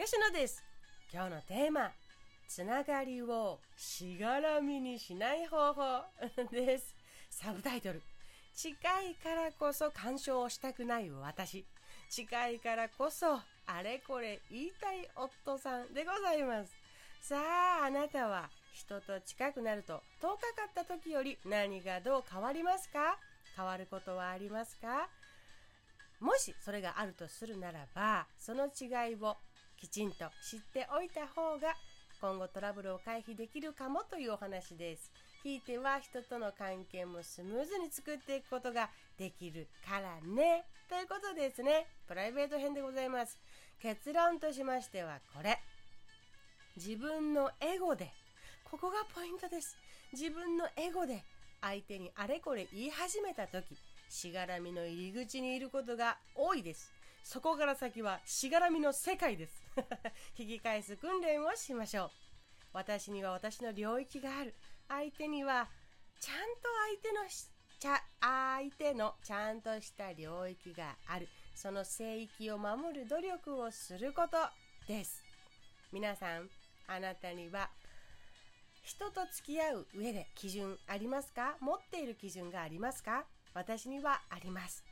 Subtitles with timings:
[0.00, 0.62] 吉野です。
[1.12, 1.90] 今日のテーマ
[2.48, 6.04] つながりをしがらみにしない方法
[6.52, 6.94] です。
[7.30, 8.00] サブタイトル。
[8.54, 8.70] 近
[9.02, 11.66] いからこそ干渉をしたくない私。
[12.10, 16.72] 近いからこそあれこれ言いたい夫さんでございます。
[17.20, 17.36] さ
[17.82, 23.18] ああなたは人と近くなると遠かかった時より何がどう変わりますか？
[23.56, 25.08] 変わることはありますか？
[26.20, 29.36] もしそれがあるとするならばその違いを
[29.80, 31.74] きちんと知っておいた方が
[32.20, 35.12] 今後トラブルを回避できるかもというお話です。
[35.44, 40.64] ひいては人との関係もスムーズに作っていくことができるからね。
[40.88, 41.86] ということですね。
[42.08, 43.38] プライベート編でございます。
[43.80, 45.60] 結論としましてはこれ。
[46.76, 48.10] 自分のエゴで、
[48.64, 49.76] ここがポイントです。
[50.12, 51.22] 自分のエゴで
[51.60, 53.76] 相手にあれこれ言い始めた時、
[54.08, 56.92] しがらみの入り口にいることが多いです。
[57.22, 59.67] そこから先はしがらみの世界です。
[60.36, 62.10] 引き返す訓練をしましょう。
[62.72, 64.54] 私には私の領域がある。
[64.88, 65.68] 相手には
[66.20, 67.28] ちゃんと相手の
[67.78, 71.28] ちゃ相手のちゃんとした領域がある。
[71.54, 74.38] その聖域を守る努力をすること
[74.86, 75.24] です。
[75.92, 76.50] 皆さん、
[76.86, 77.70] あなたには
[78.82, 81.56] 人と付き合う上で基準ありますか？
[81.60, 83.26] 持っている基準がありますか？
[83.54, 84.84] 私にはあります。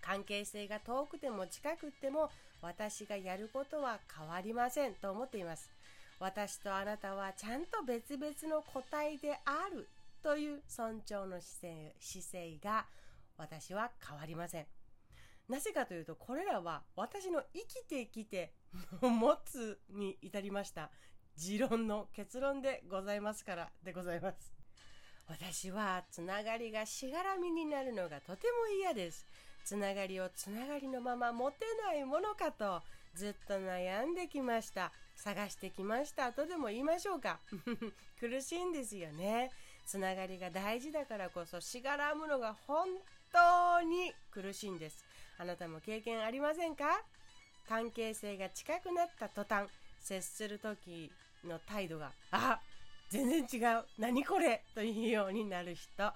[0.00, 2.30] 関係性が遠くても近くても
[2.64, 5.70] 私がやることは変わりませんと思っています。
[6.18, 9.86] 私とあなたはちゃんと別々の個体である
[10.22, 12.86] という尊重の姿勢姿勢が
[13.36, 14.66] 私は変わりません。
[15.46, 18.54] なぜかというとこれらは私の生きてきて
[19.02, 20.90] 持つに至りました
[21.36, 24.54] 持論の結論でございますからでございます。
[25.26, 29.26] 私はつながりがしがらみになるのがとても嫌です。
[29.64, 32.82] つながりをつながりのまま持てないものかと
[33.14, 34.92] ずっと悩んできました。
[35.16, 36.32] 探してきました。
[36.32, 37.38] とでも言いましょうか。
[38.18, 39.50] 苦しいんですよね。
[39.86, 42.88] つながりが大事だからこそしがらむのが本
[43.32, 45.04] 当に苦しいんです。
[45.38, 47.02] あなたも経験ありませんか？
[47.68, 49.68] 関係性が近くなった途端
[50.00, 51.10] 接する時
[51.44, 52.60] の態度があ
[53.10, 53.84] 全然違う。
[53.98, 54.62] 何これ？
[54.74, 56.12] というようになる人。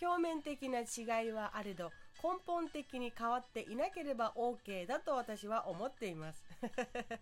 [0.00, 1.90] 表面的な違いはあれど
[2.26, 6.42] 根本的に変わっていなければ OK だと私は思っています。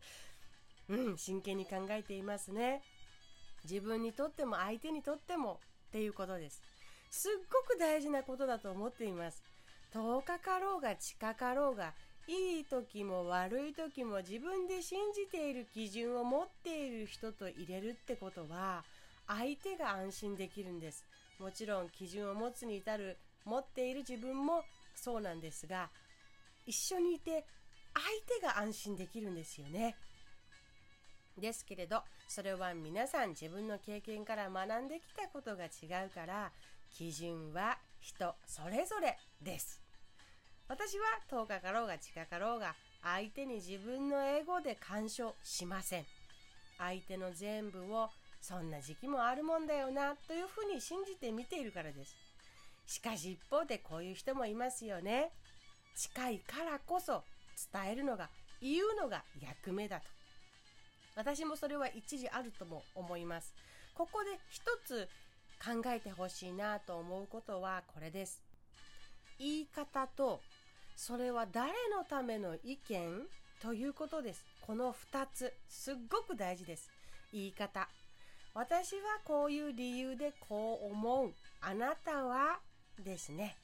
[0.88, 2.82] うん真剣に考えていますね。
[3.64, 6.62] 自分にとっても相手にとってもっていうことです。
[7.10, 9.42] すっごく大事なことだと思っています。
[9.92, 11.92] 遠かかろうが近かろうが
[12.26, 18.84] いい時も悪い時も自分で信じている基準を持っている人と入れるってことは
[19.26, 21.04] 相手が安心できるんです。
[21.38, 25.90] もちろん基準を持つに至る持っている自分もそうなんですが
[26.66, 27.44] 一緒にいて
[27.94, 28.04] 相
[28.40, 29.96] 手が安心できるんですよね。
[31.38, 36.52] ですけれどそれは皆さん自分の経験から学んできたことが違うから
[36.90, 39.80] 基準は人それぞれです。
[40.68, 46.06] 私は遠かかろうが近かろうが相手に自分の英語で干渉しません。
[46.78, 48.08] 相手の全部を
[48.40, 52.14] そんな時期もあるもんだよなというふうに信じて見ているからです。
[52.86, 55.30] しかし一方でこういう人もいますよね。
[55.96, 57.22] 近いからこそ
[57.72, 58.28] 伝えるのが
[58.60, 60.06] 言うのが役目だと。
[61.16, 63.54] 私もそれは一時あるとも思います。
[63.94, 65.08] ここで一つ
[65.64, 68.42] 考えてほしいなと思うことはこれです。
[69.38, 70.40] 言い方と
[70.96, 73.26] それは誰のための意見
[73.62, 74.44] ということです。
[74.60, 76.90] この2つすっごく大事です。
[77.32, 77.88] 言い方。
[78.54, 81.32] 私はこういう理由でこう思う。
[81.60, 82.60] あなたは
[83.02, 83.56] ですね。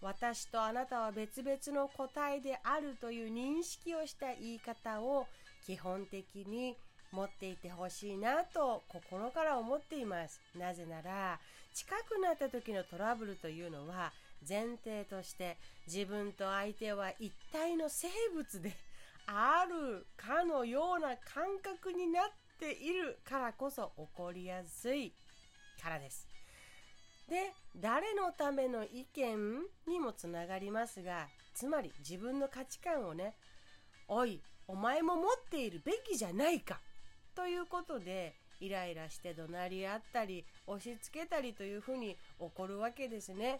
[0.00, 5.26] 私とあなたは別々の個体であるという認識をした言い方を
[5.64, 6.76] 基本的に
[7.12, 10.40] 持っていてほしいなと心から思っています。
[10.58, 11.38] なぜなら
[11.72, 14.12] 近くなった時のトラブルというのは
[14.46, 15.56] 前提として
[15.86, 18.72] 自分と相手は一体の生物で
[19.26, 22.24] あるかのような感覚になっ
[22.58, 25.12] ているからこそ起こりやすい
[25.80, 26.31] からです。
[27.28, 33.34] で誰のための意見にもつながりますがつまり自分の価値観をね
[34.08, 36.80] おいお前も持っているべきじゃないか
[37.34, 43.58] ということでイライラして怒鳴り合ったり押し付けたりというふうに起こるわけですね。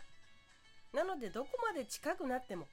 [0.93, 2.69] なのでどこまで近くなっても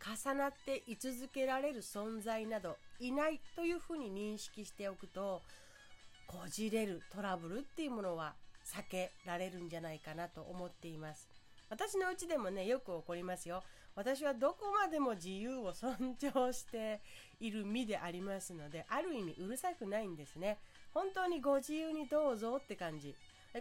[0.00, 5.42] 重なって居続けられる存在などいないというふうに認識しておくと
[6.26, 8.34] こじれるトラブルっていうものは
[8.66, 11.28] 避けられるんじゃないかなと思っています。
[11.68, 13.62] 私のうちでもねよく起こりますよ。
[13.94, 17.00] 私はどこまでも自由を尊重して
[17.40, 20.58] いる身でありますのである意味うるさくないんですね。
[20.92, 23.14] 本当にご自由にどうぞって感じ。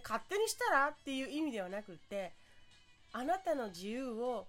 [0.03, 2.33] 勝手にしたらっていう意味ではなくって
[3.13, 4.45] あなたの自由を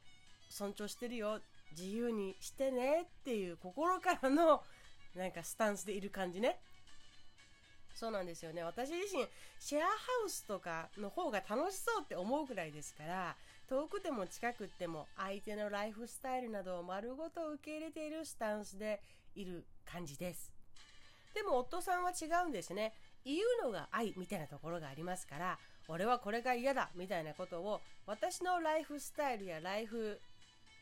[0.48, 1.40] 尊重してるよ。
[1.76, 4.62] 自由にしてねっていう心からの
[5.14, 6.58] なんかスタンスでいる感じね。
[7.98, 8.62] そうなんですよね。
[8.62, 9.26] 私自身
[9.58, 9.88] シェアハ
[10.26, 13.34] ウスとかの方が楽しそうって思うくらいですから
[13.68, 19.00] 遠くても近くても相手のライフスタイルなどを丸ごと受け入れているスタンスで
[19.34, 20.52] いる感じです。
[21.34, 22.92] でも夫さんは違うんですね。
[23.24, 25.58] 言うのが愛みたいなところがありますから
[25.88, 30.20] 俺はこれが嫌だみたいなことを私のライフスタイルやライフ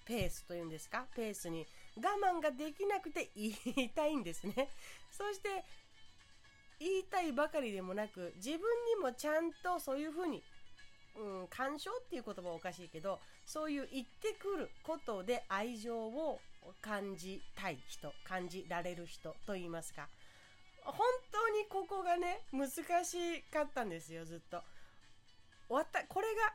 [0.05, 1.07] ペースというんですか？
[1.15, 1.65] ペースに
[1.97, 3.47] 我慢ができなくて言
[3.77, 4.69] いたいんですね。
[5.11, 5.65] そして
[6.81, 8.61] 言いたいばかりでもなく自分に
[9.01, 10.43] もちゃんとそういうふうに、
[11.17, 16.41] うん、干渉っていう言葉はおかしいけどそういう言ってくることで愛情を
[16.81, 20.09] 感じたい人感じられる人と言いますか。
[20.85, 20.97] 本
[21.33, 22.69] 当にここがね難
[23.05, 24.63] しかったんですよずっと。
[25.69, 26.53] わたこれが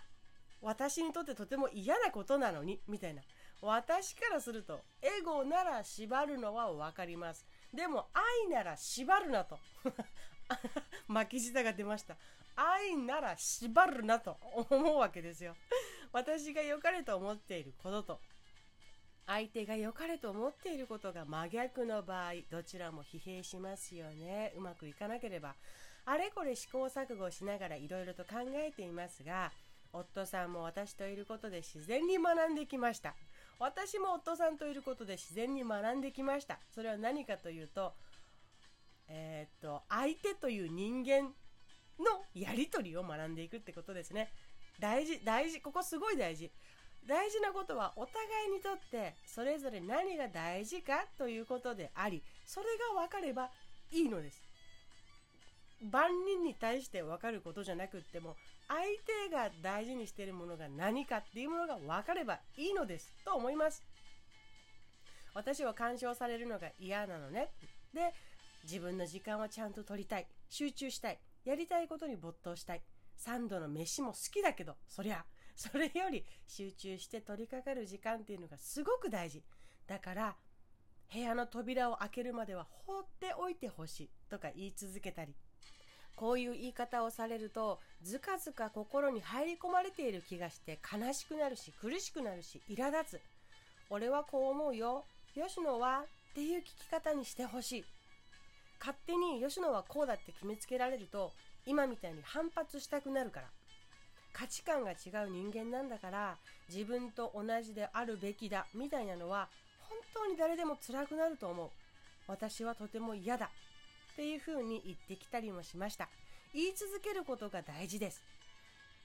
[0.62, 3.22] 私にとってとても嫌なことなのにみたいな。
[3.62, 7.46] 私からするとエゴなら縛るのは分かります。
[7.74, 9.60] でも愛なら縛るなと。
[11.08, 12.18] 巻き舌が出ました。
[12.56, 14.38] 愛なら縛るなと
[14.70, 15.56] 思うわけですよ。
[16.12, 18.20] 私が良かれと思っていることと
[19.28, 24.54] 相手が良かれと思っていることが真逆の場合どちらも疲弊しますよね。
[24.58, 25.56] うまくいかなければ。
[26.06, 29.52] あれこれ試行錯誤しながらいろいろと考えていますが
[29.94, 33.14] 夫さんも私といることで自然に学んできました。
[33.60, 36.60] 私も夫さんといることで自然に学んできました。
[36.74, 37.94] それは何かというと
[39.10, 44.32] えー、っと相手という人間のやり取りを学んでいくってことですね。
[44.80, 46.52] 大事大事ここすごい大事。
[47.08, 53.50] 大事なことはお互いにとってそれぞれ何が大事かということでありそれが分かれば
[53.92, 54.42] いいのです。
[55.82, 58.36] 万人に対して分かることじゃなくっても
[58.70, 58.82] 相
[59.30, 63.84] 手が大事にしているものが何かっていうものが分かればいいのですと思います。
[65.34, 67.50] 私は干渉されるのが嫌なのね。
[67.94, 68.14] で
[68.64, 70.28] 自分の時間はちゃんと取りたい。
[70.50, 71.20] 集中したい。
[71.46, 72.84] やりたいことに没頭したい。
[73.18, 75.26] 3度の飯も好きだけどそりゃ
[75.56, 79.44] それより集中して取り掛かる時間っていうのがすごく大事。
[79.88, 80.36] だから
[81.12, 85.34] 部屋の扉を開けるまでは放っておいてほしいとか言い続けたり
[86.20, 93.22] こういう言い方をされるとずかずか心に入り込まれている気がして悲しくなるし苦しくなるし苛立つ。
[93.90, 95.06] 俺はこう思うよ。
[95.34, 97.86] 吉野はっていう聞き方にしてほしい。
[98.82, 101.32] 勝手に吉野はこうだって決めつけられると
[101.66, 103.48] 今みたいに反発したくなるから。
[104.34, 106.36] 価値観が違う人間なんだから
[106.68, 109.48] 自分と同じであるべきだみたいなのは
[109.88, 111.70] 本当に誰でも辛くなると思う。
[112.28, 113.50] 私はとても嫌だ。
[114.20, 116.10] っていうふうに言ってきたりもしました。
[116.54, 118.22] 言い続けることが大事です。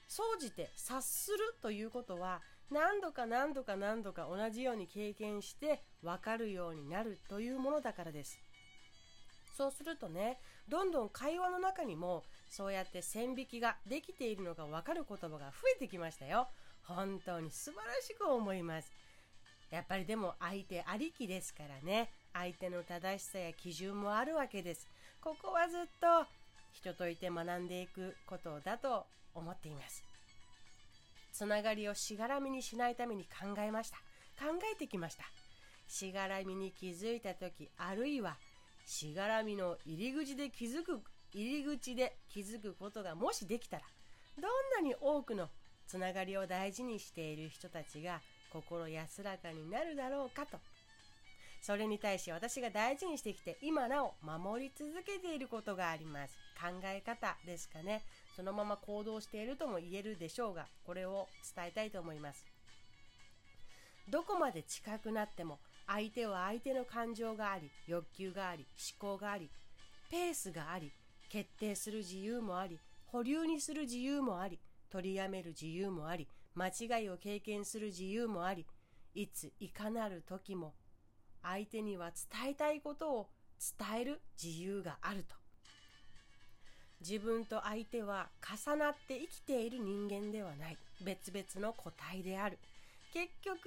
[0.09, 8.37] 総じて察するということは何度か何度か何度か同じように経験して分かるようになるというものだからです。
[9.55, 16.49] そうするとねどんどん会話の中にもそうやって線引きができているのが分かる言葉が増えてきましたよ。
[16.83, 18.91] 本当に素晴らしく思います。
[19.71, 22.09] やっぱりでも相手ありきですからね。
[22.37, 24.87] 相手の正しさや基準もあるわけです。
[25.21, 26.27] ここはずっと
[26.73, 30.03] 人といて学んでいくことだと思っています。
[31.31, 33.97] つながりをしがらみにしないために考えました。
[34.37, 35.23] 考えてきました。
[35.87, 38.35] しがらみに気づいた時あるいは
[38.85, 40.99] しがらみの入り口で気づく
[41.33, 43.83] 入り口で気づくことがもしできたら
[44.41, 44.47] ど
[44.81, 45.47] んなに多くの
[45.87, 48.19] つながりを大事にしている人たちが
[48.51, 50.57] 心安らかになるだろうかと
[51.65, 56.37] それに対し私が大事にしてきて今なお守り続けていることがあります。
[56.61, 58.03] 考え方ですかね。
[58.35, 62.45] そのまま行動しているとも言えるでしょうがこれを伝えたいと思います。
[64.07, 65.57] どこまで近くなっても
[65.87, 68.67] 相手は相手の感情があり欲求があり
[69.01, 69.49] 思考があり
[70.11, 70.91] ペースがあり
[71.29, 74.59] 決定する自由もあり保留にする自由もあり
[74.91, 78.67] 取りやめる自由もあり間違いを経験する自由もあり
[79.15, 80.75] いついかなる時も
[81.45, 83.29] 相手には伝えたいことを
[83.79, 85.35] 伝える自由があると。
[87.01, 90.77] 自分と相手は重なって生きている人間ではない。
[91.03, 92.57] 別々の個体である。
[93.13, 93.57] 結局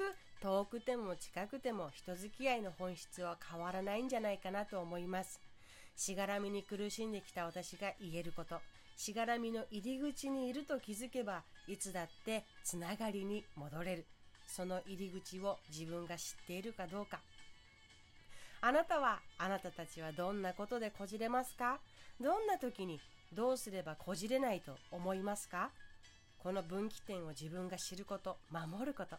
[0.40, 5.40] 遠くても近くても人付き合いの本質は変わらないんじゃないかなと思います。
[5.96, 8.60] しがらみに苦しんできた私が言えること。
[8.96, 14.06] しがらみの入り口にいると気づけばいつだってつながりに戻れる。
[14.48, 17.20] その入り口を自分が知っているかどうか。
[18.60, 21.78] あなたはあなたたちはどんなことでこじれますか？
[22.20, 23.00] どんな時に
[23.32, 25.70] どうすればこじれないと思いますか？
[26.42, 29.16] この分岐点を自分が知ること守ること。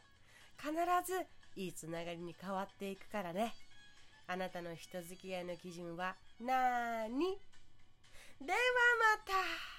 [0.57, 0.73] 必
[1.05, 3.53] ずいいつながりに変わっていくからね。
[4.27, 7.37] あなたの人付き合いの基準はなーに
[8.41, 8.57] では
[9.17, 9.78] また。